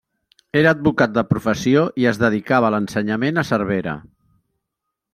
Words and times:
Era 0.61 0.71
advocat 0.75 1.13
de 1.17 1.23
professió 1.33 1.85
i 2.05 2.09
es 2.13 2.21
dedicava 2.23 2.71
a 2.71 2.75
l'ensenyament 2.77 3.41
a 3.43 3.47
Cervera. 3.53 3.99